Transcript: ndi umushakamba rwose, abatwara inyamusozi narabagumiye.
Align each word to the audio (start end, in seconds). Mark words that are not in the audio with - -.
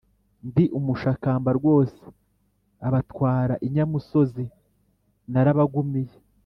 ndi 0.47 0.65
umushakamba 0.79 1.49
rwose, 1.59 2.01
abatwara 2.87 3.53
inyamusozi 3.67 4.45
narabagumiye. 5.31 6.15